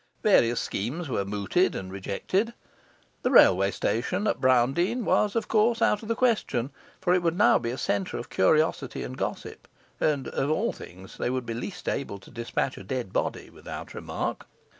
[0.23, 2.55] Various schemes were mooted and rejected.
[3.21, 7.37] The railway station at Browndean was, of course, out of the question, for it would
[7.37, 9.67] now be a centre of curiosity and gossip,
[9.99, 13.93] and (of all things) they would be least able to dispatch a dead body without
[13.93, 14.47] remark.